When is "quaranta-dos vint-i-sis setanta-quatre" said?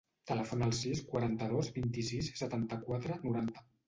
1.09-3.19